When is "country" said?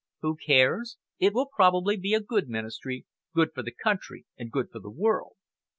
3.71-4.25